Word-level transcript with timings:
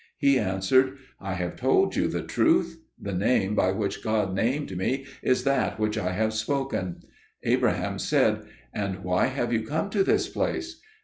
He 0.17 0.39
answered, 0.39 0.97
"I 1.19 1.35
have 1.35 1.55
told 1.57 1.95
you 1.95 2.07
the 2.07 2.23
truth; 2.23 2.81
the 2.99 3.13
name 3.13 3.53
by 3.53 3.71
which 3.71 4.01
God 4.03 4.33
named 4.33 4.75
me 4.75 5.05
is 5.21 5.43
that 5.43 5.79
which 5.79 5.95
I 5.95 6.13
have 6.13 6.33
spoken." 6.33 7.01
Abraham 7.43 7.99
said, 7.99 8.41
"And 8.73 9.03
why 9.03 9.27
have 9.27 9.53
you 9.53 9.61
come 9.61 9.91
to 9.91 10.03
this 10.03 10.27
place?" 10.27 10.81